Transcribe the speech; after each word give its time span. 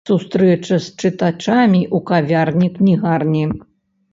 Сустрэча 0.09 0.77
з 0.85 0.95
чытачамі 0.99 1.81
ў 1.95 1.97
кавярні-кнігарні. 2.09 3.45